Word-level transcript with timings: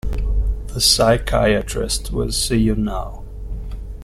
The 0.73 0.81
psychiatrist 0.81 2.11
will 2.11 2.31
see 2.31 2.57
you 2.57 2.73
now. 2.73 3.23